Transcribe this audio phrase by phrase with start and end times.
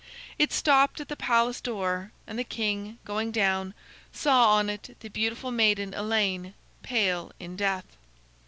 [0.39, 3.75] It stopped at the palace door, and the king, going down,
[4.11, 7.85] saw on it the beautiful maiden Elaine, pale in death.